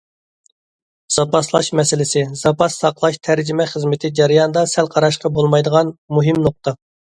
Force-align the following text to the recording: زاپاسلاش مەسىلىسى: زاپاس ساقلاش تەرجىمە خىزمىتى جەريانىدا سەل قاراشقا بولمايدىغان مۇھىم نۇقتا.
زاپاسلاش 1.17 1.69
مەسىلىسى: 1.79 2.23
زاپاس 2.39 2.79
ساقلاش 2.85 3.21
تەرجىمە 3.29 3.69
خىزمىتى 3.75 4.13
جەريانىدا 4.23 4.67
سەل 4.75 4.93
قاراشقا 4.97 5.35
بولمايدىغان 5.39 5.95
مۇھىم 6.19 6.45
نۇقتا. 6.51 6.79